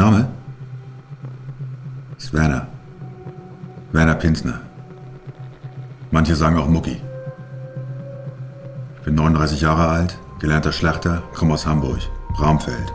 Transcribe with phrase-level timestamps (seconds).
[0.00, 0.26] Name?
[2.16, 2.66] Ist Werner.
[3.92, 4.60] Werner Pinsner.
[6.10, 7.02] Manche sagen auch Mucki.
[8.96, 12.00] Ich bin 39 Jahre alt, gelernter Schlachter, komme aus Hamburg,
[12.32, 12.90] Braumfeld.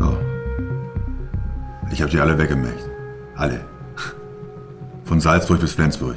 [0.00, 0.16] Oh.
[1.90, 2.88] Ich habe die alle weggemächt.
[3.36, 3.60] Alle.
[5.04, 6.16] Von Salzburg bis Flensburg.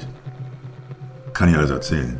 [1.34, 2.18] Kann ich alles erzählen.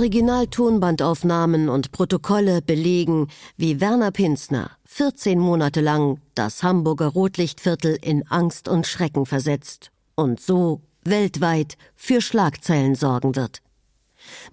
[0.00, 8.66] Original-Tonbandaufnahmen und Protokolle belegen, wie Werner Pinsner 14 Monate lang das Hamburger Rotlichtviertel in Angst
[8.66, 13.60] und Schrecken versetzt und so weltweit für Schlagzeilen sorgen wird.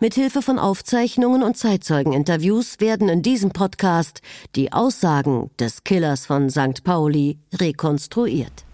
[0.01, 4.19] Mithilfe von Aufzeichnungen und Zeitzeugeninterviews werden in diesem Podcast
[4.57, 6.83] die Aussagen des Killers von St.
[6.83, 8.65] Pauli rekonstruiert.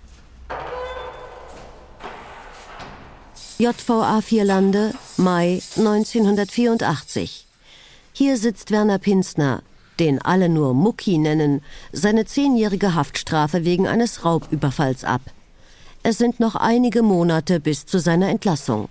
[3.60, 7.46] JVA Vierlande, Mai 1984.
[8.14, 9.62] Hier sitzt Werner Pinsner,
[10.00, 15.22] den alle nur Mucki nennen, seine zehnjährige Haftstrafe wegen eines Raubüberfalls ab.
[16.02, 18.90] Es sind noch einige Monate bis zu seiner Entlassung.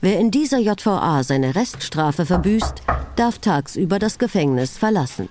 [0.00, 2.82] Wer in dieser JVA seine Reststrafe verbüßt,
[3.16, 5.28] darf tagsüber das Gefängnis verlassen.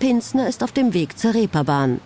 [0.00, 2.00] Pinsner ist auf dem Weg zur Reeperbahn.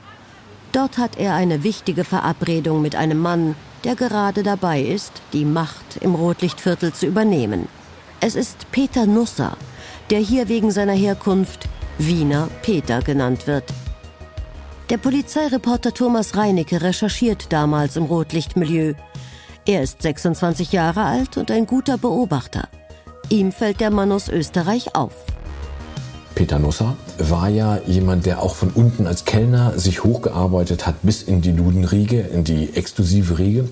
[0.73, 5.97] Dort hat er eine wichtige Verabredung mit einem Mann, der gerade dabei ist, die Macht
[6.01, 7.69] im Rotlichtviertel zu übernehmen.
[8.21, 9.57] Es ist Peter Nusser,
[10.11, 13.65] der hier wegen seiner Herkunft Wiener Peter genannt wird.
[14.91, 18.95] Der Polizeireporter Thomas Reinecke recherchiert damals im Rotlichtmilieu.
[19.67, 22.69] Er ist 26 Jahre alt und ein guter Beobachter.
[23.29, 25.13] Ihm fällt der Mann aus Österreich auf.
[26.41, 31.23] Peter Nusser war ja jemand, der auch von unten als Kellner sich hochgearbeitet hat bis
[31.23, 33.69] in die Ludenriege, in die exklusive Riege,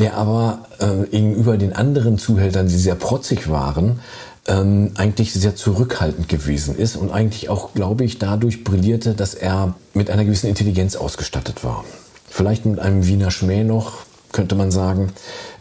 [0.00, 4.00] der aber äh, gegenüber den anderen Zuhältern, die sehr protzig waren,
[4.48, 9.74] ähm, eigentlich sehr zurückhaltend gewesen ist und eigentlich auch, glaube ich, dadurch brillierte, dass er
[9.94, 11.84] mit einer gewissen Intelligenz ausgestattet war.
[12.28, 13.98] Vielleicht mit einem Wiener Schmäh noch,
[14.32, 15.12] könnte man sagen,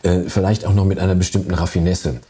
[0.02, 2.22] äh, vielleicht auch noch mit einer bestimmten Raffinesse.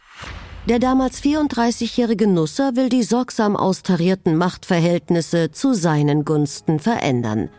[0.69, 7.49] Der damals 34-jährige Nusser will die sorgsam austarierten Machtverhältnisse zu seinen Gunsten verändern.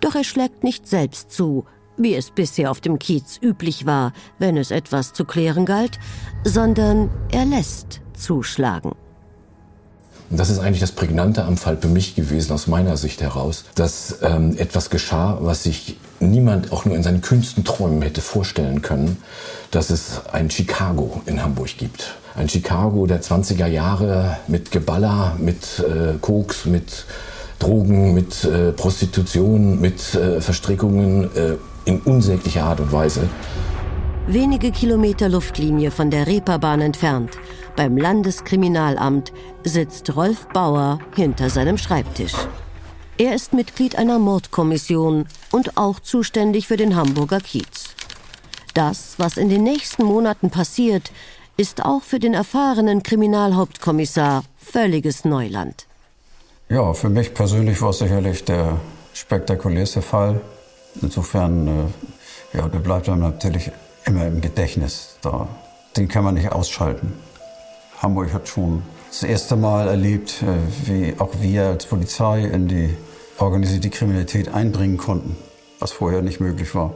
[0.00, 1.66] Doch er schlägt nicht selbst zu,
[1.96, 6.00] wie es bisher auf dem Kiez üblich war, wenn es etwas zu klären galt,
[6.42, 8.96] sondern er lässt zuschlagen.
[10.28, 14.18] Das ist eigentlich das Prägnante am Fall für mich gewesen, aus meiner Sicht heraus, dass
[14.20, 19.18] ähm, etwas geschah, was sich niemand auch nur in seinen kühnsten Träumen hätte vorstellen können,
[19.70, 22.14] dass es ein Chicago in Hamburg gibt.
[22.34, 27.04] Ein Chicago der 20er Jahre mit Geballer, mit äh, Koks, mit
[27.58, 33.28] Drogen, mit äh, Prostitution, mit äh, Verstrickungen äh, in unsäglicher Art und Weise.
[34.28, 37.30] Wenige Kilometer Luftlinie von der Reeperbahn entfernt,
[37.76, 39.32] beim Landeskriminalamt,
[39.64, 42.34] sitzt Rolf Bauer hinter seinem Schreibtisch.
[43.20, 47.88] Er ist Mitglied einer Mordkommission und auch zuständig für den Hamburger Kiez.
[48.74, 51.10] Das, was in den nächsten Monaten passiert,
[51.56, 55.88] ist auch für den erfahrenen Kriminalhauptkommissar völliges Neuland.
[56.68, 58.78] Ja, für mich persönlich war es sicherlich der
[59.14, 60.40] spektakulärste Fall.
[61.02, 63.72] Insofern, äh, ja, der bleibt einem natürlich
[64.04, 65.16] immer im Gedächtnis.
[65.22, 65.48] Da,
[65.96, 67.14] den kann man nicht ausschalten.
[68.00, 72.96] Hamburg hat schon das erste Mal erlebt, äh, wie auch wir als Polizei in die
[73.40, 75.36] organisierte Kriminalität einbringen konnten,
[75.78, 76.94] was vorher nicht möglich war.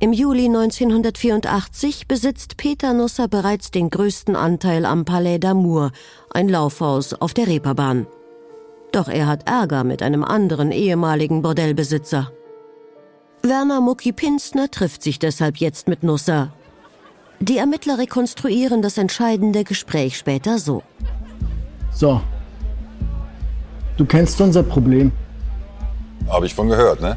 [0.00, 5.92] Im Juli 1984 besitzt Peter Nusser bereits den größten Anteil am Palais d'Amour,
[6.30, 8.06] ein Laufhaus auf der Reeperbahn.
[8.92, 12.30] Doch er hat Ärger mit einem anderen ehemaligen Bordellbesitzer.
[13.42, 16.52] Werner Mucki Pinsner trifft sich deshalb jetzt mit Nusser.
[17.40, 20.82] Die Ermittler rekonstruieren das entscheidende Gespräch später so.
[21.92, 22.20] So.
[23.96, 25.12] Du kennst unser Problem.
[26.28, 27.16] Habe ich von gehört, ne?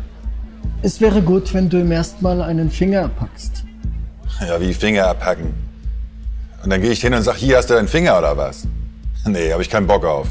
[0.84, 3.64] Es wäre gut, wenn du ihm erstmal einen Finger packst.
[4.42, 5.54] Ja, wie Finger abhacken.
[6.64, 8.68] Und dann gehe ich hin und sag, hier hast du deinen Finger oder was?
[9.26, 10.28] Nee, habe ich keinen Bock auf.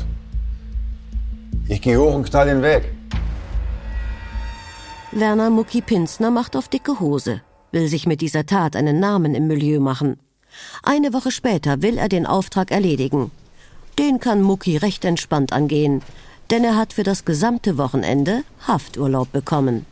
[1.69, 2.93] Ich gehe hoch und knall ihn weg.
[5.11, 7.41] Werner Mucki Pinsner macht auf dicke Hose,
[7.73, 10.21] will sich mit dieser Tat einen Namen im Milieu machen.
[10.83, 13.31] Eine Woche später will er den Auftrag erledigen.
[13.99, 16.03] Den kann Mucki recht entspannt angehen,
[16.51, 19.87] denn er hat für das gesamte Wochenende Hafturlaub bekommen.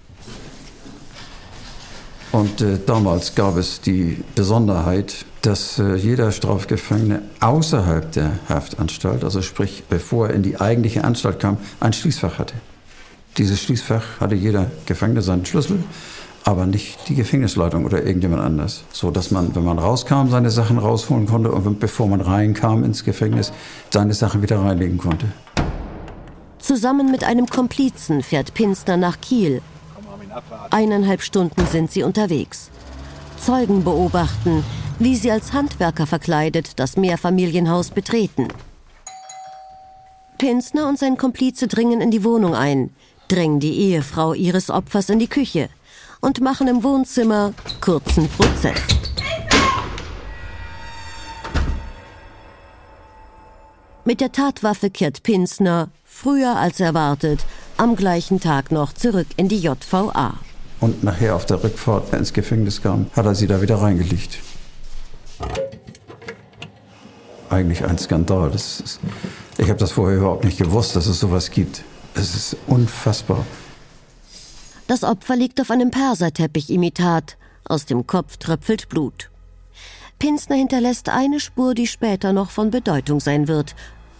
[2.32, 9.40] Und äh, damals gab es die Besonderheit, dass äh, jeder Strafgefangene außerhalb der Haftanstalt, also
[9.40, 12.54] sprich bevor er in die eigentliche Anstalt kam, ein Schließfach hatte.
[13.36, 15.78] Dieses Schließfach hatte jeder Gefangene seinen Schlüssel
[16.44, 18.84] aber nicht die Gefängnisleitung oder irgendjemand anders.
[18.92, 23.04] So dass man, wenn man rauskam, seine Sachen rausholen konnte und bevor man reinkam ins
[23.04, 23.50] Gefängnis,
[23.90, 25.26] seine Sachen wieder reinlegen konnte.
[26.64, 29.61] Zusammen mit einem Komplizen fährt Pinsner nach Kiel.
[30.70, 32.70] Eineinhalb Stunden sind sie unterwegs.
[33.37, 34.64] Zeugen beobachten,
[34.99, 38.49] wie sie als Handwerker verkleidet das Mehrfamilienhaus betreten.
[40.38, 42.94] Pinsner und sein Komplize dringen in die Wohnung ein,
[43.28, 45.69] drängen die Ehefrau ihres Opfers in die Küche
[46.22, 47.52] und machen im Wohnzimmer
[47.82, 48.81] kurzen Prozess.
[54.06, 55.88] Mit der Tatwaffe kehrt Pinsner,
[56.24, 57.44] früher als erwartet,
[57.76, 60.38] am gleichen Tag noch zurück in die JVA.
[60.80, 64.38] Und nachher auf der Rückfahrt ins Gefängnis kam, hat er sie da wieder reingelegt.
[67.50, 68.54] Eigentlich ein Skandal.
[68.54, 69.00] Ist,
[69.58, 71.84] ich habe das vorher überhaupt nicht gewusst, dass es sowas gibt.
[72.14, 73.44] Es ist unfassbar.
[74.86, 77.36] Das Opfer liegt auf einem Perserteppich-Imitat.
[77.66, 79.30] Aus dem Kopf tröpfelt Blut.
[80.18, 83.74] Pinsner hinterlässt eine Spur, die später noch von Bedeutung sein wird.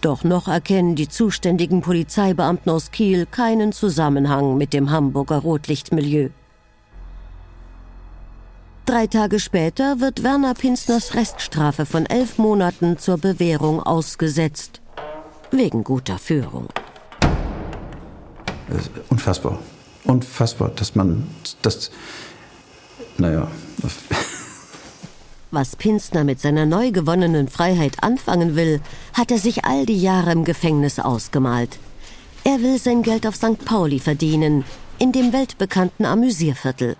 [0.05, 6.29] Doch noch erkennen die zuständigen Polizeibeamten aus Kiel keinen Zusammenhang mit dem Hamburger Rotlichtmilieu.
[8.85, 14.79] Drei Tage später wird Werner Pinsners Reststrafe von elf Monaten zur Bewährung ausgesetzt.
[15.49, 16.67] Wegen guter Führung.
[19.09, 19.57] Unfassbar
[20.03, 21.27] unfassbar, dass man
[21.63, 21.89] das,
[23.17, 23.47] naja.
[25.55, 28.81] Was Pinsner mit seiner neu gewonnenen Freiheit anfangen will,
[29.13, 31.79] hat er sich all die Jahre im Gefängnis ausgemalt.
[32.43, 33.63] Er will sein Geld auf St.
[33.63, 34.65] Pauli verdienen,
[34.99, 36.97] in dem weltbekannten Amüsierviertel.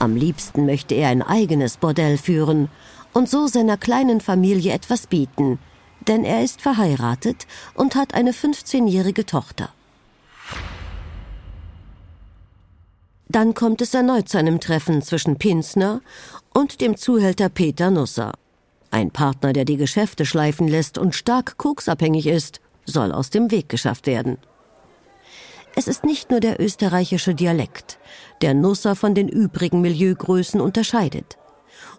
[0.00, 2.70] Am liebsten möchte er ein eigenes Bordell führen
[3.12, 5.60] und so seiner kleinen Familie etwas bieten,
[6.08, 9.75] denn er ist verheiratet und hat eine 15-jährige Tochter.
[13.28, 16.00] Dann kommt es erneut zu einem Treffen zwischen Pinsner
[16.54, 18.32] und dem Zuhälter Peter Nusser.
[18.90, 23.68] Ein Partner, der die Geschäfte schleifen lässt und stark koksabhängig ist, soll aus dem Weg
[23.68, 24.38] geschafft werden.
[25.74, 27.98] Es ist nicht nur der österreichische Dialekt,
[28.40, 31.36] der Nusser von den übrigen Milieugrößen unterscheidet.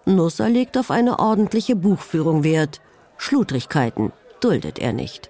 [0.06, 2.82] Nusser legt auf eine ordentliche Buchführung Wert.
[3.18, 5.30] Schludrigkeiten duldet er nicht.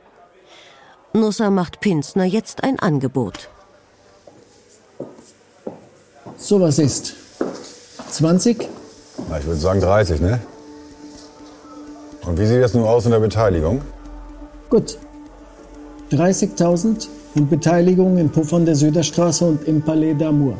[1.14, 3.50] Nusser macht Pinsner jetzt ein Angebot.
[6.38, 7.16] So was ist
[8.12, 8.70] 20?
[9.28, 10.40] Na, ich würde sagen 30, ne?
[12.26, 13.82] Und wie sieht das nun aus in der Beteiligung?
[14.70, 14.98] Gut.
[16.12, 20.54] 30.000 und Beteiligung im Puffern der Süderstraße und im Palais d'Amour.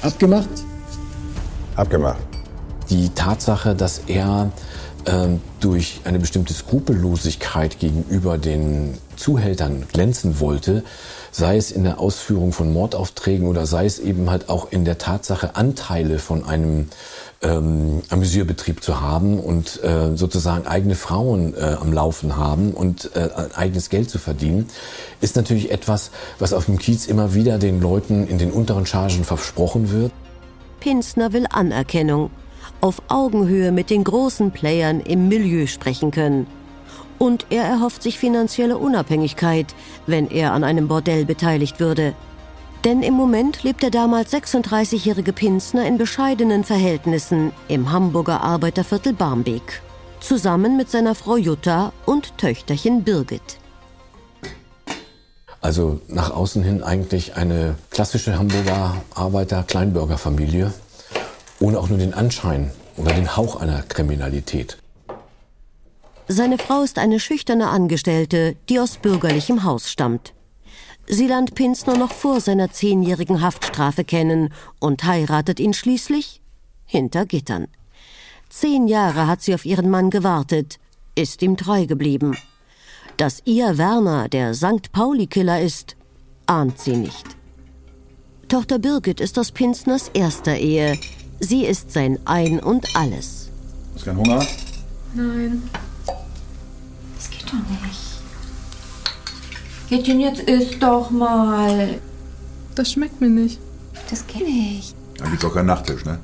[0.00, 0.48] Abgemacht?
[1.76, 2.22] Abgemacht.
[2.88, 4.50] Die Tatsache, dass er
[5.04, 5.28] äh,
[5.60, 10.82] durch eine bestimmte Skrupellosigkeit gegenüber den Zuhältern glänzen wollte,
[11.32, 14.98] sei es in der Ausführung von Mordaufträgen oder sei es eben halt auch in der
[14.98, 16.88] Tatsache, Anteile von einem
[17.40, 23.30] ähm, Amüsierbetrieb zu haben und äh, sozusagen eigene Frauen äh, am Laufen haben und äh,
[23.54, 24.68] eigenes Geld zu verdienen,
[25.22, 29.24] ist natürlich etwas, was auf dem Kiez immer wieder den Leuten in den unteren Chargen
[29.24, 30.12] versprochen wird.
[30.80, 32.30] Pinsner will Anerkennung,
[32.82, 36.46] auf Augenhöhe mit den großen Playern im Milieu sprechen können
[37.22, 39.76] und er erhofft sich finanzielle Unabhängigkeit,
[40.08, 42.14] wenn er an einem Bordell beteiligt würde.
[42.82, 49.82] Denn im Moment lebt der damals 36-jährige Pinsner in bescheidenen Verhältnissen im Hamburger Arbeiterviertel Barmbek,
[50.18, 53.58] zusammen mit seiner Frau Jutta und Töchterchen Birgit.
[55.60, 60.72] Also nach außen hin eigentlich eine klassische Hamburger Arbeiter-Kleinbürgerfamilie,
[61.60, 64.81] ohne auch nur den Anschein oder den Hauch einer Kriminalität.
[66.32, 70.32] Seine Frau ist eine schüchterne Angestellte, die aus bürgerlichem Haus stammt.
[71.06, 74.48] Sie lernt Pinsner noch vor seiner zehnjährigen Haftstrafe kennen
[74.80, 76.40] und heiratet ihn schließlich
[76.86, 77.66] hinter Gittern.
[78.48, 80.78] Zehn Jahre hat sie auf ihren Mann gewartet,
[81.16, 82.34] ist ihm treu geblieben.
[83.18, 84.90] Dass ihr Werner der St.
[84.90, 85.96] Pauli-Killer ist,
[86.46, 87.26] ahnt sie nicht.
[88.48, 90.98] Tochter Birgit ist aus Pinsners erster Ehe.
[91.40, 93.50] Sie ist sein Ein und Alles.
[93.92, 94.46] Hast du keinen Hunger?
[95.12, 95.62] Nein
[97.52, 98.12] doch nicht.
[99.90, 102.00] Mädchen, jetzt isst doch mal.
[102.74, 103.60] Das schmeckt mir nicht.
[104.10, 104.94] Das kenne ich.
[105.18, 106.18] Da gibt's auch keinen Nachttisch, ne?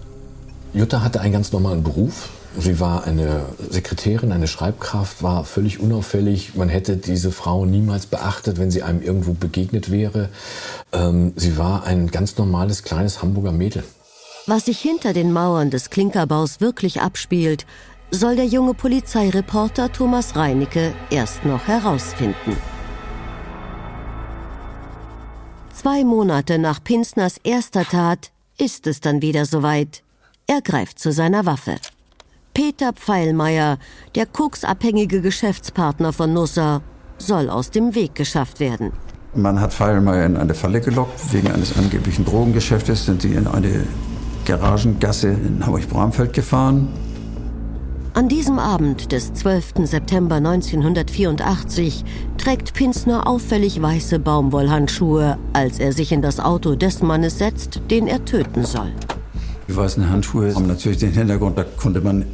[0.72, 2.30] Jutta hatte einen ganz normalen Beruf.
[2.58, 6.54] Sie war eine Sekretärin, eine Schreibkraft, war völlig unauffällig.
[6.54, 10.30] Man hätte diese Frau niemals beachtet, wenn sie einem irgendwo begegnet wäre.
[10.92, 13.84] Ähm, sie war ein ganz normales kleines Hamburger Mädel.
[14.46, 17.66] Was sich hinter den Mauern des Klinkerbaus wirklich abspielt,
[18.10, 22.56] soll der junge Polizeireporter Thomas Reinicke erst noch herausfinden.
[25.72, 30.02] Zwei Monate nach Pinsners erster Tat ist es dann wieder soweit.
[30.46, 31.76] Er greift zu seiner Waffe.
[32.54, 33.78] Peter Pfeilmeier,
[34.16, 36.82] der koksabhängige Geschäftspartner von Nusser,
[37.18, 38.92] soll aus dem Weg geschafft werden.
[39.34, 41.32] Man hat Pfeilmeier in eine Falle gelockt.
[41.32, 43.84] Wegen eines angeblichen Drogengeschäftes sind sie in eine
[44.46, 46.88] Garagengasse in Hamburg-Bramfeld gefahren.
[48.18, 49.74] An diesem Abend des 12.
[49.84, 52.04] September 1984
[52.36, 58.08] trägt Pinsner auffällig weiße Baumwollhandschuhe, als er sich in das Auto des Mannes setzt, den
[58.08, 58.90] er töten soll.
[59.68, 62.26] Die weißen Handschuhe haben natürlich den Hintergrund, da konnte man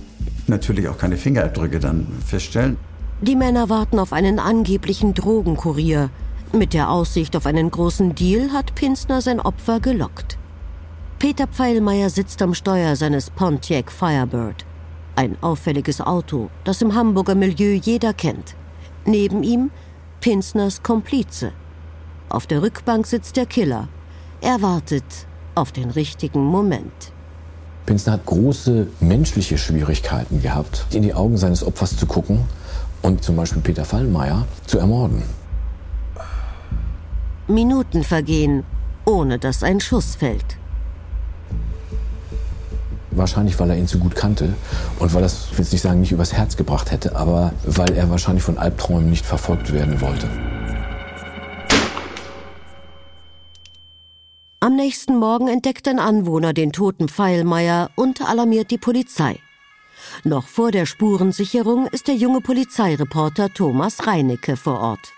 [0.46, 2.78] natürlich auch keine Fingerabdrücke dann feststellen.
[3.20, 6.08] Die Männer warten auf einen angeblichen Drogenkurier.
[6.54, 10.38] Mit der Aussicht auf einen großen Deal hat Pinsner sein Opfer gelockt.
[11.18, 14.64] Peter Pfeilmeier sitzt am Steuer seines Pontiac Firebird.
[15.16, 18.56] Ein auffälliges Auto, das im Hamburger Milieu jeder kennt.
[19.04, 19.70] Neben ihm
[20.20, 21.52] Pinsners Komplize.
[22.28, 23.88] Auf der Rückbank sitzt der Killer.
[24.40, 25.04] Er wartet
[25.54, 27.12] auf den richtigen Moment.
[27.86, 32.40] Pinsner hat große menschliche Schwierigkeiten gehabt, in die Augen seines Opfers zu gucken
[33.02, 35.22] und zum Beispiel Peter Fallmeier zu ermorden.
[37.46, 38.64] Minuten vergehen,
[39.04, 40.56] ohne dass ein Schuss fällt.
[43.16, 44.54] Wahrscheinlich, weil er ihn zu gut kannte
[44.98, 47.92] und weil es, ich will jetzt nicht sagen, nicht übers Herz gebracht hätte, aber weil
[47.92, 50.28] er wahrscheinlich von Albträumen nicht verfolgt werden wollte.
[54.60, 59.38] Am nächsten Morgen entdeckt ein Anwohner den toten Pfeilmeier und alarmiert die Polizei.
[60.24, 65.12] Noch vor der Spurensicherung ist der junge Polizeireporter Thomas Reinecke vor Ort.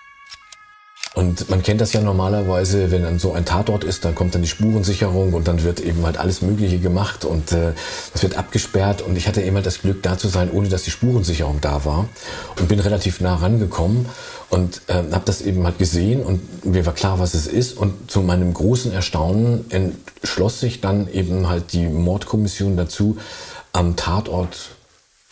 [1.17, 4.43] Und man kennt das ja normalerweise, wenn dann so ein Tatort ist, dann kommt dann
[4.43, 7.73] die Spurensicherung und dann wird eben halt alles Mögliche gemacht und äh,
[8.13, 9.01] das wird abgesperrt.
[9.01, 11.87] Und ich hatte eben halt das Glück, da zu sein, ohne dass die Spurensicherung da
[11.87, 12.07] war
[12.59, 14.05] und bin relativ nah rangekommen
[14.51, 17.79] und äh, habe das eben halt gesehen und mir war klar, was es ist.
[17.79, 23.17] Und zu meinem großen Erstaunen entschloss sich dann eben halt die Mordkommission dazu,
[23.73, 24.76] am Tatort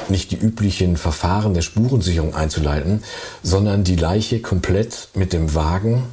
[0.09, 3.05] nicht die üblichen Verfahren der Spurensicherung einzuleiten,
[3.43, 6.05] sondern die Leiche komplett mit dem Wagen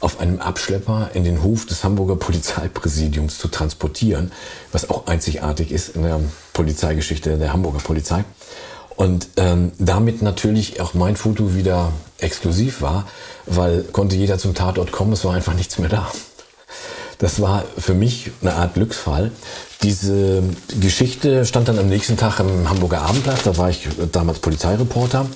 [0.00, 4.32] auf einem Abschlepper in den Hof des Hamburger Polizeipräsidiums zu transportieren,
[4.70, 6.20] was auch einzigartig ist in der
[6.52, 8.24] Polizeigeschichte der Hamburger Polizei.
[8.96, 13.08] Und ähm, damit natürlich auch mein Foto wieder exklusiv war,
[13.46, 16.10] weil konnte jeder zum Tatort kommen, es war einfach nichts mehr da.
[17.18, 19.30] Das war für mich eine Art Glücksfall.
[19.82, 20.42] Diese
[20.80, 23.44] Geschichte stand dann am nächsten Tag im Hamburger Abendblatt.
[23.44, 25.26] Da war ich damals Polizeireporter.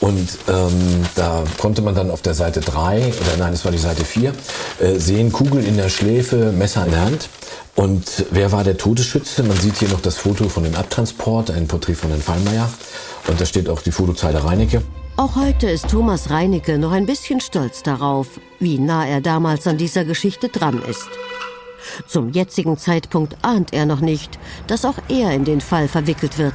[0.00, 3.78] Und ähm, da konnte man dann auf der Seite 3, oder nein, es war die
[3.78, 4.32] Seite 4,
[4.80, 7.28] äh, sehen, Kugel in der Schläfe, Messer in der Hand.
[7.76, 9.42] Und wer war der Todesschütze?
[9.42, 12.70] Man sieht hier noch das Foto von dem Abtransport, ein Porträt von Herrn Fallmeier.
[13.28, 14.82] Und da steht auch die Fotozeile Reinecke.
[15.20, 19.76] Auch heute ist Thomas Reinecke noch ein bisschen stolz darauf, wie nah er damals an
[19.76, 21.10] dieser Geschichte dran ist.
[22.06, 26.54] Zum jetzigen Zeitpunkt ahnt er noch nicht, dass auch er in den Fall verwickelt wird.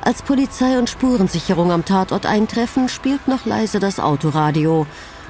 [0.00, 4.86] Als Polizei und Spurensicherung am Tatort eintreffen, spielt noch leise das Autoradio.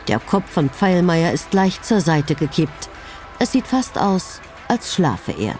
[0.06, 2.90] Der Kopf von Pfeilmeier ist leicht zur Seite gekippt.
[3.38, 5.54] Es sieht fast aus, als schlafe er.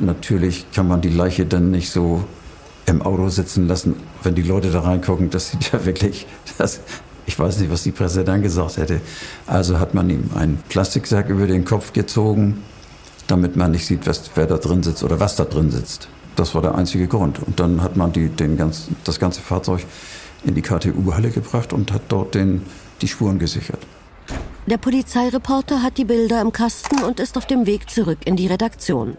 [0.00, 2.24] Natürlich kann man die Leiche dann nicht so
[2.86, 5.30] im Auto sitzen lassen, wenn die Leute da reingucken.
[5.30, 6.26] Das sieht ja wirklich,
[6.58, 6.80] das,
[7.26, 9.00] ich weiß nicht, was die Presse dann gesagt hätte.
[9.46, 12.62] Also hat man ihm einen Plastiksack über den Kopf gezogen,
[13.26, 16.08] damit man nicht sieht, was, wer da drin sitzt oder was da drin sitzt.
[16.36, 17.38] Das war der einzige Grund.
[17.40, 19.86] Und dann hat man die, den ganzen, das ganze Fahrzeug
[20.44, 22.62] in die KTU-Halle gebracht und hat dort den,
[23.00, 23.80] die Spuren gesichert.
[24.66, 28.46] Der Polizeireporter hat die Bilder im Kasten und ist auf dem Weg zurück in die
[28.46, 29.16] Redaktion.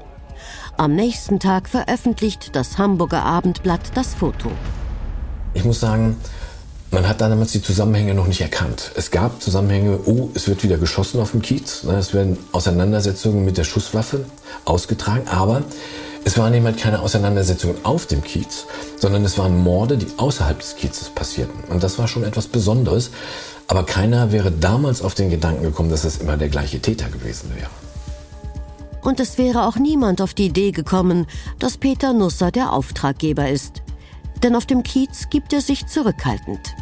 [0.77, 4.51] Am nächsten Tag veröffentlicht das Hamburger Abendblatt das Foto.
[5.53, 6.17] Ich muss sagen,
[6.91, 8.91] man hat damals die Zusammenhänge noch nicht erkannt.
[8.95, 11.83] Es gab Zusammenhänge, oh, es wird wieder geschossen auf dem Kiez.
[11.83, 14.25] Ne, es werden Auseinandersetzungen mit der Schusswaffe
[14.65, 15.63] ausgetragen, aber
[16.23, 18.65] es waren eben halt keine Auseinandersetzungen auf dem Kiez,
[18.97, 21.63] sondern es waren Morde, die außerhalb des Kiezes passierten.
[21.69, 23.11] Und das war schon etwas Besonderes.
[23.67, 27.51] Aber keiner wäre damals auf den Gedanken gekommen, dass es immer der gleiche Täter gewesen
[27.55, 27.69] wäre.
[29.05, 31.27] Und es wäre auch niemand auf die Idee gekommen,
[31.59, 33.83] dass Peter Nusser der Auftraggeber ist.
[34.41, 36.75] Denn auf dem Kiez gibt er sich zurückhaltend.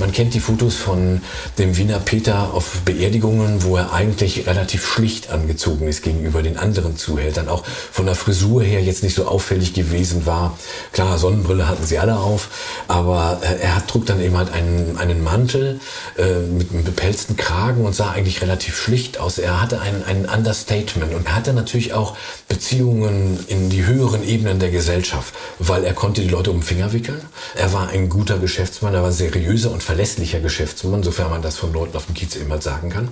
[0.00, 1.20] Man kennt die Fotos von
[1.58, 6.96] dem Wiener Peter auf Beerdigungen, wo er eigentlich relativ schlicht angezogen ist gegenüber den anderen
[6.96, 7.50] Zuhältern.
[7.50, 10.56] Auch von der Frisur her jetzt nicht so auffällig gewesen war.
[10.92, 12.48] Klar, Sonnenbrille hatten sie alle auf,
[12.88, 15.80] aber äh, er trug dann eben halt einen, einen Mantel
[16.16, 19.36] äh, mit einem bepelzten Kragen und sah eigentlich relativ schlicht aus.
[19.36, 22.16] Er hatte ein, ein Understatement und hatte natürlich auch
[22.48, 26.94] Beziehungen in die höheren Ebenen der Gesellschaft, weil er konnte die Leute um den Finger
[26.94, 27.20] wickeln.
[27.54, 31.72] Er war ein guter Geschäftsmann, er war seriöser und verlässlicher Geschäftsmann, sofern man das von
[31.72, 33.08] Leuten auf dem Kiez immer sagen kann.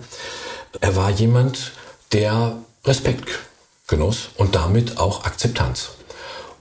[0.81, 1.73] Er war jemand,
[2.13, 3.41] der Respekt
[3.89, 5.91] Genuss und damit auch Akzeptanz.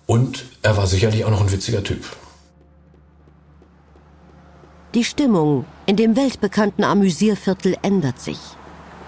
[0.07, 2.03] Und er war sicherlich auch noch ein witziger Typ.
[4.95, 8.39] Die Stimmung in dem weltbekannten Amüsierviertel ändert sich.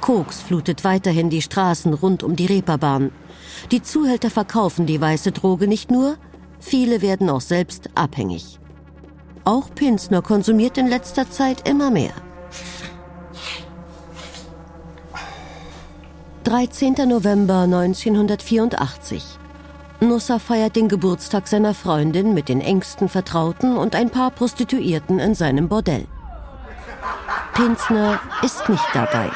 [0.02, 3.12] Koks flutet weiterhin die Straßen rund um die Reeperbahn.
[3.72, 6.18] Die Zuhälter verkaufen die weiße Droge nicht nur,
[6.60, 8.59] viele werden auch selbst abhängig.
[9.46, 12.14] Auch Pinsner konsumiert in letzter Zeit immer mehr.
[16.44, 16.96] 13.
[17.08, 19.24] November 1984.
[20.00, 25.36] Nussa feiert den Geburtstag seiner Freundin mit den engsten Vertrauten und ein paar Prostituierten in
[25.36, 26.08] seinem Bordell.
[27.54, 29.30] Pinsner ist nicht dabei.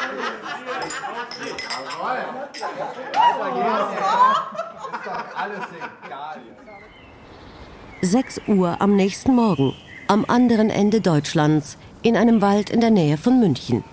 [8.01, 9.74] Sechs Uhr am nächsten Morgen,
[10.13, 13.84] am anderen Ende Deutschlands, in einem Wald in der Nähe von München.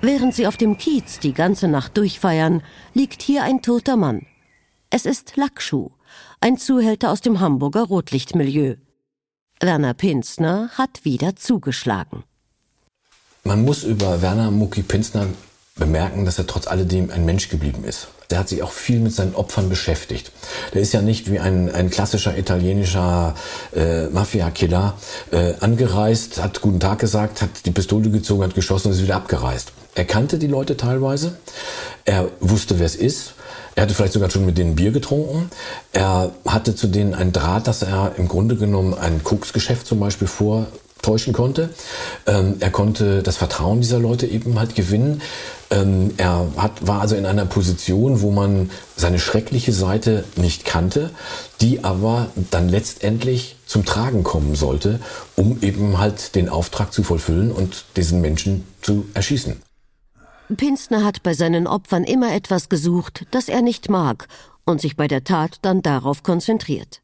[0.00, 2.62] Während sie auf dem Kiez die ganze Nacht durchfeiern,
[2.94, 4.24] liegt hier ein toter Mann.
[4.88, 5.90] Es ist Lackschuh,
[6.40, 8.76] ein Zuhälter aus dem Hamburger Rotlichtmilieu.
[9.60, 12.24] Werner Pinsner hat wieder zugeschlagen.
[13.44, 15.26] Man muss über Werner Mucki Pinsner
[15.76, 18.08] bemerken, dass er trotz alledem ein Mensch geblieben ist.
[18.30, 20.32] Der hat sich auch viel mit seinen Opfern beschäftigt.
[20.74, 23.34] Der ist ja nicht wie ein, ein klassischer italienischer
[23.74, 24.94] äh, Mafia-Killer
[25.30, 29.16] äh, angereist, hat guten Tag gesagt, hat die Pistole gezogen, hat geschossen und ist wieder
[29.16, 29.72] abgereist.
[29.94, 31.36] Er kannte die Leute teilweise,
[32.04, 33.34] er wusste, wer es ist,
[33.74, 35.50] er hatte vielleicht sogar schon mit denen Bier getrunken.
[35.92, 40.28] Er hatte zu denen einen Draht, dass er im Grunde genommen ein Koksgeschäft zum Beispiel
[40.28, 41.70] vortäuschen konnte.
[42.26, 45.22] Ähm, er konnte das Vertrauen dieser Leute eben halt gewinnen.
[45.72, 51.10] Ähm, er hat, war also in einer Position, wo man seine schreckliche Seite nicht kannte,
[51.60, 55.00] die aber dann letztendlich zum Tragen kommen sollte,
[55.34, 59.62] um eben halt den Auftrag zu vollfüllen und diesen Menschen zu erschießen.
[60.54, 64.28] Pinsner hat bei seinen Opfern immer etwas gesucht, das er nicht mag
[64.66, 67.00] und sich bei der Tat dann darauf konzentriert.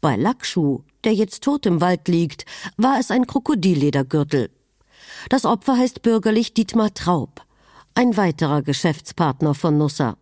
[0.00, 2.44] Bei Lackschuh, der jetzt tot im Wald liegt,
[2.76, 4.50] war es ein Krokodilledergürtel.
[5.28, 7.42] Das Opfer heißt bürgerlich Dietmar Traub,
[7.98, 10.18] ein weiterer Geschäftspartner von Nusser.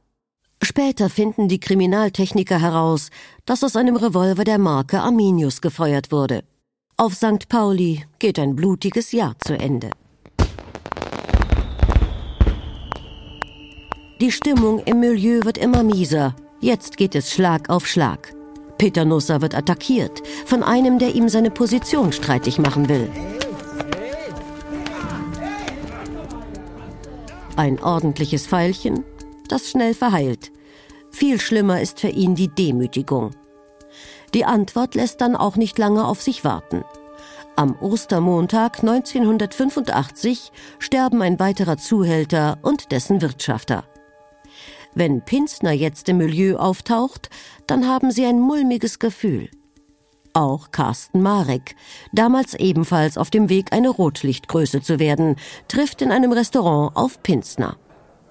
[0.62, 3.10] Später finden die Kriminaltechniker heraus,
[3.44, 6.42] dass aus einem Revolver der Marke Arminius gefeuert wurde.
[6.96, 7.50] Auf St.
[7.50, 9.90] Pauli geht ein blutiges Jahr zu Ende.
[14.22, 16.34] Die Stimmung im Milieu wird immer mieser.
[16.62, 18.34] Jetzt geht es Schlag auf Schlag.
[18.78, 23.10] Peter Nusser wird attackiert von einem, der ihm seine Position streitig machen will.
[27.56, 29.02] Ein ordentliches Pfeilchen,
[29.48, 30.52] das schnell verheilt.
[31.10, 33.30] Viel schlimmer ist für ihn die Demütigung.
[34.34, 36.84] Die Antwort lässt dann auch nicht lange auf sich warten.
[37.56, 43.84] Am Ostermontag 1985 sterben ein weiterer Zuhälter und dessen Wirtschafter.
[44.94, 47.30] Wenn Pinsner jetzt im Milieu auftaucht,
[47.66, 49.48] dann haben sie ein mulmiges Gefühl.
[50.36, 51.76] Auch Carsten Marek,
[52.12, 57.78] damals ebenfalls auf dem Weg, eine Rotlichtgröße zu werden, trifft in einem Restaurant auf Pinsner.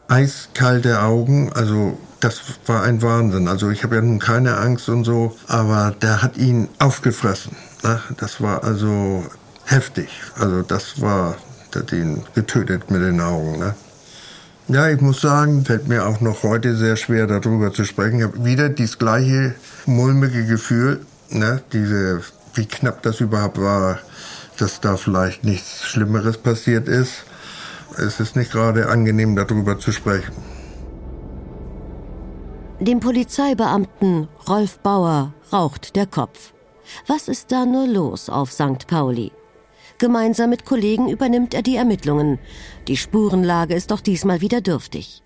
[0.08, 3.48] Eiskalte Augen, also das war ein Wahnsinn.
[3.48, 7.56] Also ich habe ja nun keine Angst und so, aber der hat ihn aufgefressen.
[7.84, 8.00] Ne?
[8.18, 9.24] Das war also
[9.64, 10.10] heftig.
[10.40, 11.38] Also das war,
[11.74, 13.58] der hat ihn getötet mit den Augen.
[13.58, 13.74] Ne?
[14.68, 18.20] Ja, ich muss sagen, fällt mir auch noch heute sehr schwer, darüber zu sprechen.
[18.20, 19.56] Ich habe wieder dieses gleiche
[19.88, 21.62] mulmige Gefühl, ne?
[21.74, 22.22] Diese,
[22.54, 24.00] wie knapp das überhaupt war,
[24.58, 27.26] dass da vielleicht nichts Schlimmeres passiert ist.
[27.98, 30.34] Es ist nicht gerade angenehm, darüber zu sprechen.
[32.80, 36.54] Dem Polizeibeamten Rolf Bauer raucht der Kopf.
[37.08, 38.88] Was ist da nur los auf St.
[38.88, 39.32] Pauli?
[39.98, 42.38] Gemeinsam mit Kollegen übernimmt er die Ermittlungen.
[42.90, 45.24] Die Spurenlage ist doch diesmal wieder dürftig.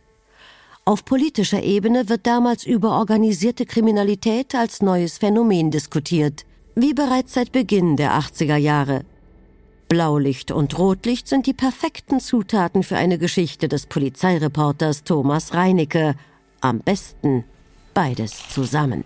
[0.86, 7.52] Auf politischer Ebene wird damals über organisierte Kriminalität als neues Phänomen diskutiert, wie bereits seit
[7.52, 9.04] Beginn der 80er Jahre.
[9.88, 16.16] Blaulicht und Rotlicht sind die perfekten Zutaten für eine Geschichte des Polizeireporters Thomas Reinecke.
[16.62, 17.44] Am besten
[17.94, 19.04] beides zusammen.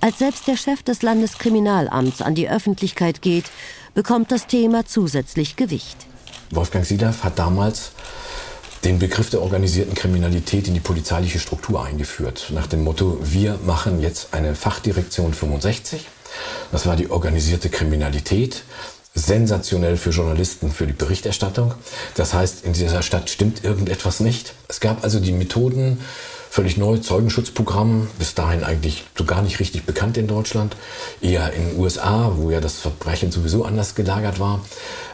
[0.00, 3.50] Als selbst der Chef des Landeskriminalamts an die Öffentlichkeit geht,
[3.94, 5.96] bekommt das Thema zusätzlich Gewicht.
[6.50, 7.92] Wolfgang Siedorf hat damals
[8.86, 12.52] den Begriff der organisierten Kriminalität in die polizeiliche Struktur eingeführt.
[12.54, 16.06] Nach dem Motto, wir machen jetzt eine Fachdirektion 65.
[16.70, 18.62] Das war die organisierte Kriminalität.
[19.12, 21.74] Sensationell für Journalisten, für die Berichterstattung.
[22.14, 24.54] Das heißt, in dieser Stadt stimmt irgendetwas nicht.
[24.68, 25.98] Es gab also die Methoden
[26.56, 30.74] Völlig neu, Zeugenschutzprogramm, bis dahin eigentlich so gar nicht richtig bekannt in Deutschland.
[31.20, 34.64] Eher in den USA, wo ja das Verbrechen sowieso anders gelagert war.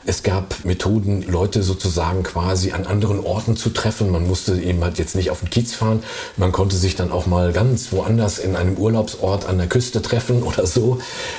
[0.04, 4.10] Es gab Methoden, Leute sozusagen quasi an anderen Orten zu treffen.
[4.10, 6.02] Man musste eben halt jetzt nicht auf den Kiez fahren.
[6.36, 10.42] Man konnte sich dann auch mal ganz woanders in einem Urlaubsort an der Küste treffen
[10.42, 10.98] oder so.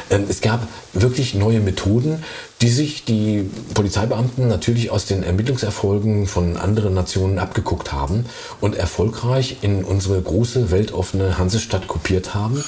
[0.10, 2.24] Ähm, es gab wirklich neue Methoden,
[2.62, 8.26] die sich die Polizeibeamten natürlich aus den Ermittlungserfolgen von anderen Nationen abgeguckt haben
[8.62, 12.64] und erfolgreich in unsere große weltoffene Hansestadt kopiert haben.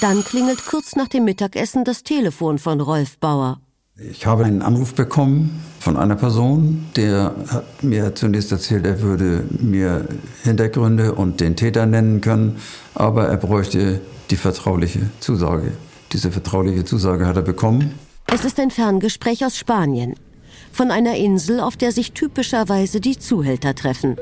[0.00, 3.60] Dann klingelt kurz nach dem Mittagessen das Telefon von Rolf Bauer.
[3.98, 9.44] Ich habe einen Anruf bekommen von einer Person, der hat mir zunächst erzählt, er würde
[9.58, 10.06] mir
[10.42, 12.58] Hintergründe und den Täter nennen können,
[12.94, 15.72] aber er bräuchte die vertrauliche Zusage.
[16.12, 17.94] Diese vertrauliche Zusage hat er bekommen.
[18.26, 20.14] Es ist ein Ferngespräch aus Spanien.
[20.72, 24.16] Von einer Insel, auf der sich typischerweise die Zuhälter treffen.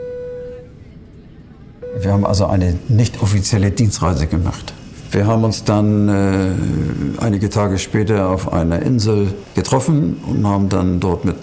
[1.98, 4.72] Wir haben also eine nicht offizielle Dienstreise gemacht.
[5.14, 10.98] Wir haben uns dann äh, einige Tage später auf einer Insel getroffen und haben dann
[10.98, 11.36] dort mit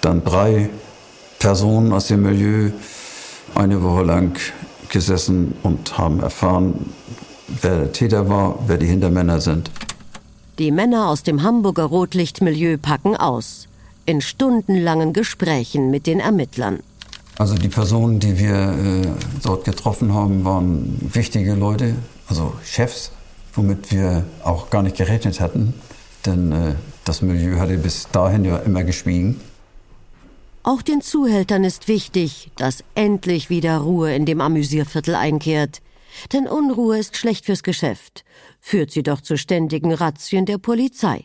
[0.00, 0.70] dann drei
[1.40, 2.70] Personen aus dem Milieu
[3.56, 4.38] eine Woche lang
[4.90, 6.94] gesessen und haben erfahren,
[7.62, 9.72] wer der Täter war, wer die Hintermänner sind.
[10.60, 13.66] Die Männer aus dem Hamburger Rotlichtmilieu packen aus.
[14.04, 16.78] In stundenlangen Gesprächen mit den Ermittlern.
[17.38, 19.08] Also die Personen, die wir äh,
[19.42, 21.96] dort getroffen haben, waren wichtige Leute,
[22.28, 23.10] also Chefs
[23.56, 25.74] womit wir auch gar nicht gerechnet hatten,
[26.24, 29.40] denn äh, das Milieu hatte bis dahin ja immer geschwiegen.
[30.62, 35.80] Auch den Zuhältern ist wichtig, dass endlich wieder Ruhe in dem Amüsierviertel einkehrt.
[36.32, 38.24] Denn Unruhe ist schlecht fürs Geschäft,
[38.60, 41.24] führt sie doch zu ständigen Razzien der Polizei.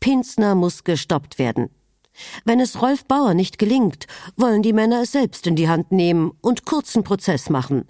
[0.00, 1.68] Pinsner muss gestoppt werden.
[2.44, 4.06] Wenn es Rolf Bauer nicht gelingt,
[4.36, 7.86] wollen die Männer es selbst in die Hand nehmen und kurzen Prozess machen.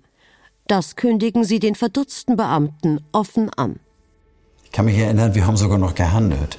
[0.67, 3.79] Das kündigen sie den verdutzten Beamten offen an.
[4.65, 6.59] Ich kann mich erinnern, wir haben sogar noch gehandelt.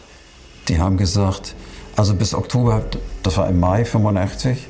[0.70, 1.56] Die haben gesagt,
[1.98, 2.86] also bis Oktober,
[3.24, 4.66] das war im Mai 85,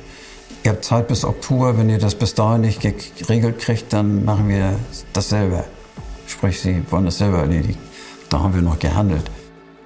[0.64, 4.48] ihr habt Zeit bis Oktober, wenn ihr das bis dahin nicht geregelt kriegt, dann machen
[4.48, 4.76] wir
[5.12, 5.64] das selber.
[6.26, 7.78] Sprich, sie wollen das selber erledigen.
[8.28, 9.30] Da haben wir noch gehandelt.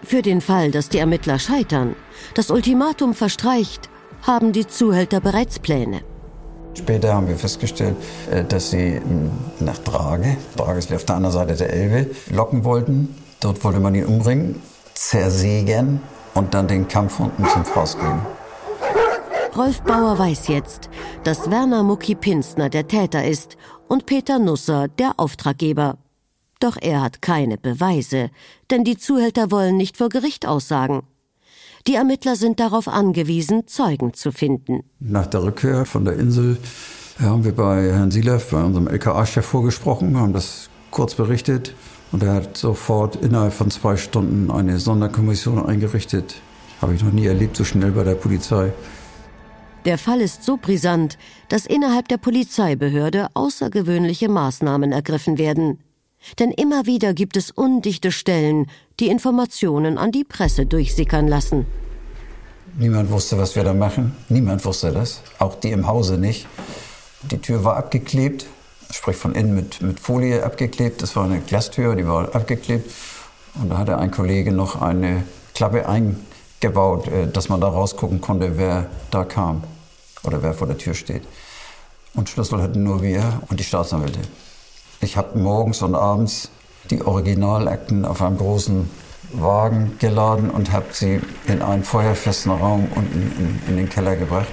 [0.03, 1.95] Für den Fall, dass die Ermittler scheitern,
[2.35, 3.89] das Ultimatum verstreicht,
[4.23, 6.03] haben die Zuhälter bereits Pläne.
[6.75, 7.97] Später haben wir festgestellt,
[8.31, 9.01] äh, dass sie
[9.61, 13.15] nach Drage, Drage ist auf der anderen Seite der Elbe, locken wollten.
[13.41, 14.63] Dort wollte man ihn umbringen,
[14.95, 16.01] zersägen
[16.35, 18.27] und dann den Kampfhunden zum Fraß geben.
[19.55, 20.89] Rolf Bauer weiß jetzt,
[21.25, 25.99] dass Werner Mucki Pinsner der Täter ist und Peter Nusser der Auftraggeber.
[26.59, 28.31] Doch er hat keine Beweise,
[28.71, 31.03] denn die Zuhälter wollen nicht vor Gericht aussagen.
[31.89, 34.85] Die Ermittler sind darauf angewiesen, Zeugen zu finden.
[35.01, 36.57] Nach der Rückkehr von der Insel
[37.21, 41.75] haben wir bei Herrn Silev, bei unserem LKA-Chef, vorgesprochen, haben das kurz berichtet.
[42.13, 46.37] Und er hat sofort innerhalb von zwei Stunden eine Sonderkommission eingerichtet.
[46.81, 48.73] Habe ich noch nie erlebt, so schnell bei der Polizei.
[49.85, 51.19] Der Fall ist so brisant,
[51.49, 55.81] dass innerhalb der Polizeibehörde außergewöhnliche Maßnahmen ergriffen werden.
[56.39, 58.67] Denn immer wieder gibt es undichte Stellen,
[59.01, 61.67] die Informationen an die Presse durchsickern lassen.
[62.79, 64.17] Niemand wusste, was wir da machen.
[64.29, 65.23] Niemand wusste das.
[65.39, 66.47] Auch die im Hause nicht.
[67.31, 68.47] Die Tür war abgeklebt,
[68.91, 71.03] sprich von innen mit, mit Folie abgeklebt.
[71.03, 72.91] Das war eine Glastür, die war abgeklebt.
[73.61, 78.57] Und da hatte ein Kollege noch eine Klappe eingebaut, äh, dass man da rausgucken konnte,
[78.57, 79.65] wer da kam
[80.25, 81.23] oder wer vor der Tür steht.
[82.15, 84.21] Und Schlüssel hatten nur wir und die Staatsanwälte.
[85.03, 86.49] Ich habe morgens und abends
[86.89, 88.89] die Originalakten auf einem großen
[89.33, 94.47] Wagen geladen und habe sie in einen feuerfesten Raum unten in, in, den Keller gebracht.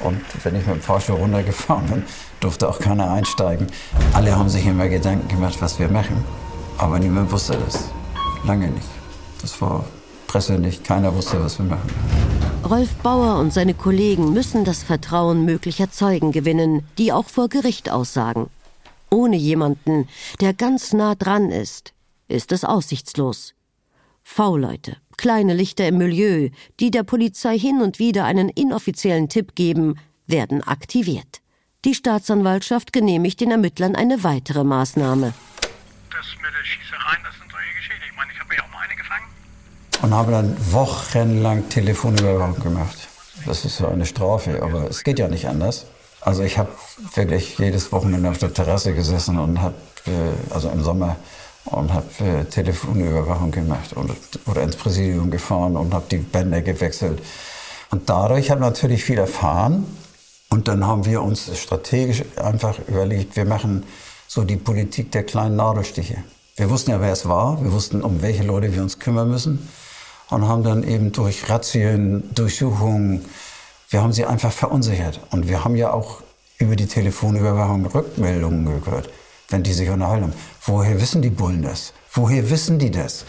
[0.00, 2.02] Und wenn ich mit dem Fahrstuhl runtergefahren bin,
[2.40, 3.68] durfte auch keiner einsteigen.
[4.12, 6.22] Alle haben sich immer Gedanken gemacht, was wir machen.
[6.76, 7.84] Aber niemand wusste das.
[8.44, 8.88] Lange nicht.
[9.40, 9.86] Das war
[10.26, 10.84] Presse nicht.
[10.84, 11.88] Keiner wusste, was wir machen.
[12.68, 17.90] Rolf Bauer und seine Kollegen müssen das Vertrauen möglicher Zeugen gewinnen, die auch vor Gericht
[17.90, 18.50] aussagen.
[19.16, 20.08] Ohne jemanden,
[20.42, 21.94] der ganz nah dran ist,
[22.28, 23.54] ist es aussichtslos.
[24.22, 26.50] V-Leute, kleine Lichter im Milieu,
[26.80, 31.40] die der Polizei hin und wieder einen inoffiziellen Tipp geben, werden aktiviert.
[31.86, 35.32] Die Staatsanwaltschaft genehmigt den Ermittlern eine weitere Maßnahme.
[36.10, 38.02] Das mit der Schießereien, das sind solche Geschichten.
[38.10, 39.24] Ich meine, ich habe ja auch mal eine gefangen.
[40.02, 43.08] Und habe dann wochenlang Telefonüberwachung gemacht.
[43.46, 45.86] Das ist so eine Strafe, aber es geht ja nicht anders.
[46.26, 46.70] Also ich habe
[47.14, 51.14] wirklich jedes Wochenende auf der Terrasse gesessen und habe, äh, also im Sommer,
[51.66, 54.10] und habe äh, Telefonüberwachung gemacht und,
[54.46, 57.22] oder ins Präsidium gefahren und habe die Bänder gewechselt.
[57.92, 59.86] Und dadurch habe ich natürlich viel erfahren
[60.50, 63.84] Und dann haben wir uns strategisch einfach überlegt, wir machen
[64.26, 66.24] so die Politik der kleinen Nadelstiche.
[66.56, 69.68] Wir wussten ja, wer es war, wir wussten, um welche Leute wir uns kümmern müssen
[70.30, 73.24] und haben dann eben durch Razzien, Durchsuchungen,
[73.90, 75.20] wir haben sie einfach verunsichert.
[75.30, 76.22] Und wir haben ja auch
[76.58, 79.10] über die Telefonüberwachung Rückmeldungen gehört,
[79.48, 80.32] wenn die sich unterhalten haben.
[80.64, 81.92] Woher wissen die Bullen das?
[82.12, 83.24] Woher wissen die das?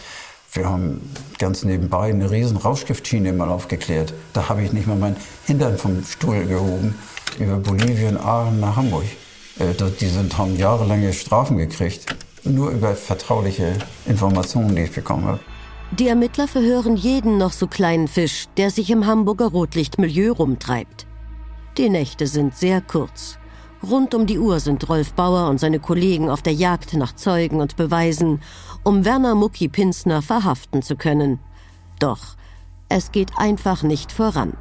[0.52, 4.14] Wir haben ganz nebenbei eine riesen Rauschgiftschiene mal aufgeklärt.
[4.32, 5.16] Da habe ich nicht mal meinen
[5.46, 6.94] Hintern vom Stuhl gehoben
[7.38, 9.04] über Bolivien, Aachen nach Hamburg.
[9.58, 13.74] Äh, die sind, haben jahrelange Strafen gekriegt, nur über vertrauliche
[14.06, 15.40] Informationen, die ich bekommen habe.
[15.90, 21.06] Die Ermittler verhören jeden noch so kleinen Fisch, der sich im Hamburger Rotlichtmilieu rumtreibt.
[21.78, 23.38] Die Nächte sind sehr kurz.
[23.82, 27.60] Rund um die Uhr sind Rolf Bauer und seine Kollegen auf der Jagd nach Zeugen
[27.60, 28.40] und Beweisen,
[28.82, 31.38] um Werner Mucki Pinsner verhaften zu können.
[31.98, 32.36] Doch
[32.90, 34.52] es geht einfach nicht voran.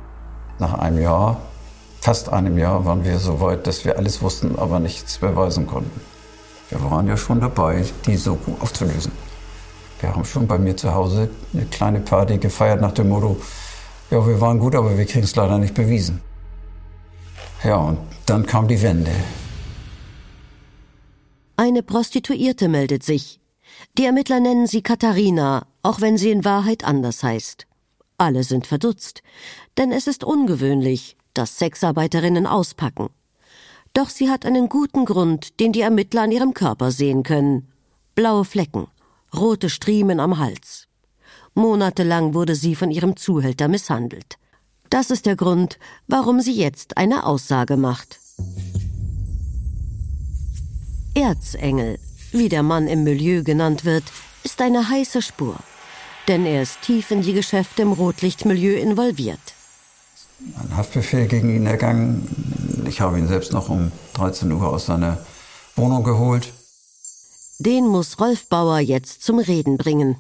[0.60, 1.42] Nach einem Jahr,
[2.00, 6.00] fast einem Jahr, waren wir so weit, dass wir alles wussten, aber nichts beweisen konnten.
[6.70, 9.27] Wir waren ja schon dabei, die Soko aufzulösen.
[10.00, 13.38] Wir haben schon bei mir zu Hause eine kleine Party gefeiert nach dem Motto,
[14.10, 16.22] ja, wir waren gut, aber wir kriegen es leider nicht bewiesen.
[17.64, 19.12] Ja, und dann kam die Wende.
[21.58, 23.42] Eine Prostituierte meldet sich.
[23.98, 27.68] Die Ermittler nennen sie Katharina, auch wenn sie in Wahrheit anders heißt.
[28.18, 29.22] Alle sind verdutzt,
[29.78, 33.10] denn es ist ungewöhnlich, dass Sexarbeiterinnen auspacken.
[33.94, 37.68] Doch sie hat einen guten Grund, den die Ermittler an ihrem Körper sehen können.
[38.16, 38.88] Blaue Flecken,
[39.36, 40.88] rote Striemen am Hals.
[41.54, 44.38] Monatelang wurde sie von ihrem Zuhälter misshandelt.
[44.90, 48.20] Das ist der Grund, warum sie jetzt eine Aussage macht.
[51.14, 51.98] Erzengel,
[52.32, 54.04] wie der Mann im Milieu genannt wird,
[54.44, 55.56] ist eine heiße Spur.
[56.28, 59.40] Denn er ist tief in die Geschäfte im Rotlichtmilieu involviert.
[60.56, 62.86] Ein Haftbefehl gegen ihn ergangen.
[62.88, 65.18] Ich habe ihn selbst noch um 13 Uhr aus seiner
[65.76, 66.54] Wohnung geholt.
[67.60, 70.16] Den muss Rolf Bauer jetzt zum Reden bringen.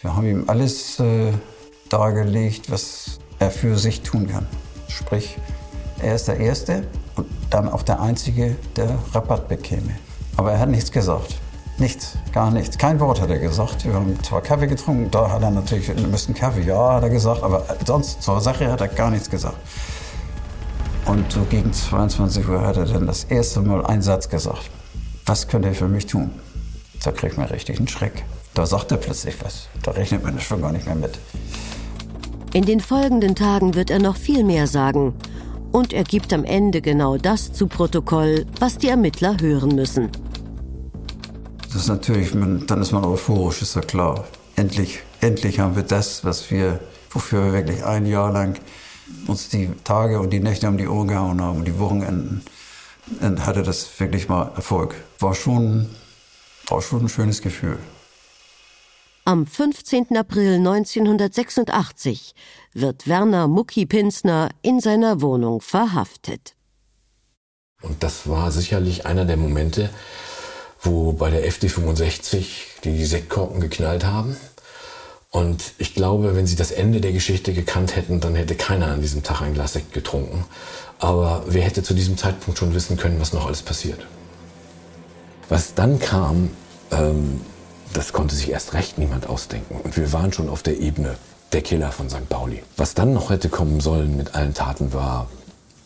[0.00, 1.32] Wir haben ihm alles äh,
[1.88, 4.48] dargelegt, was er für sich tun kann.
[4.88, 5.36] Sprich,
[6.02, 6.84] er ist der Erste
[7.14, 9.96] und dann auch der Einzige, der Rabatt bekäme.
[10.36, 11.36] Aber er hat nichts gesagt.
[11.78, 12.76] Nichts, gar nichts.
[12.76, 13.84] Kein Wort hat er gesagt.
[13.84, 17.10] Wir haben zwar Kaffee getrunken, da hat er natürlich, wir müssen Kaffee, ja, hat er
[17.10, 19.58] gesagt, aber sonst zur Sache hat er gar nichts gesagt.
[21.06, 24.70] Und so gegen 22 Uhr hat er dann das erste Mal einen Satz gesagt.
[25.24, 26.32] Was könnt ihr für mich tun?
[27.04, 28.24] Da kriegt man richtig einen Schreck.
[28.54, 29.68] Da sagt er plötzlich was.
[29.82, 31.18] Da rechnet man schon gar nicht mehr mit.
[32.54, 35.14] In den folgenden Tagen wird er noch viel mehr sagen.
[35.70, 40.08] Und er gibt am Ende genau das zu Protokoll, was die Ermittler hören müssen.
[41.66, 44.24] Das ist natürlich, dann ist man euphorisch, ist ja klar.
[44.56, 46.78] Endlich, endlich haben wir das, was wir,
[47.10, 48.54] wofür wir wirklich ein Jahr lang
[49.26, 52.42] uns die Tage und die Nächte um die Ohren gehauen haben und die Wochenenden.
[53.20, 54.94] Dann hatte das wirklich mal Erfolg.
[55.18, 55.90] War schon,
[56.68, 57.78] war schon ein schönes Gefühl.
[59.26, 60.16] Am 15.
[60.16, 62.34] April 1986
[62.74, 66.54] wird Werner Mucki Pinsner in seiner Wohnung verhaftet.
[67.80, 69.88] Und das war sicherlich einer der Momente,
[70.80, 74.36] wo bei der FD65 die Sektkorken geknallt haben.
[75.30, 79.00] Und ich glaube, wenn sie das Ende der Geschichte gekannt hätten, dann hätte keiner an
[79.00, 80.44] diesem Tag ein Glas Sekt getrunken.
[80.98, 84.06] Aber wer hätte zu diesem Zeitpunkt schon wissen können, was noch alles passiert?
[85.48, 86.50] Was dann kam,
[86.90, 87.40] ähm,
[87.92, 89.76] das konnte sich erst recht niemand ausdenken.
[89.82, 91.16] Und wir waren schon auf der Ebene
[91.52, 92.28] der Killer von St.
[92.28, 92.62] Pauli.
[92.76, 95.28] Was dann noch hätte kommen sollen mit allen Taten war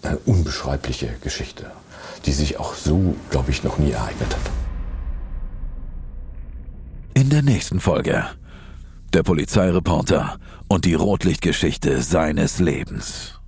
[0.03, 1.71] eine unbeschreibliche Geschichte,
[2.25, 4.51] die sich auch so, glaube ich, noch nie ereignet hat.
[7.14, 8.25] In der nächsten Folge
[9.12, 10.37] der Polizeireporter
[10.68, 13.40] und die Rotlichtgeschichte seines Lebens.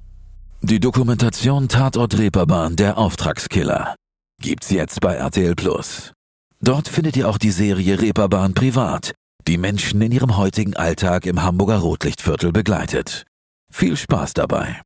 [0.62, 3.94] Die Dokumentation Tatort Reeperbahn der Auftragskiller
[4.40, 6.12] gibt's jetzt bei RTL Plus.
[6.61, 9.12] Dort findet ihr auch die Serie Reeperbahn Privat,
[9.46, 13.24] die Menschen in ihrem heutigen Alltag im Hamburger Rotlichtviertel begleitet.
[13.72, 14.83] Viel Spaß dabei!